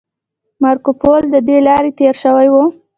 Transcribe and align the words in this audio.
مارکوپولو 0.63 1.31
له 1.33 1.39
دې 1.47 1.57
لارې 1.67 1.91
تیر 1.97 2.13
شوی 2.23 2.47
و 2.51 2.55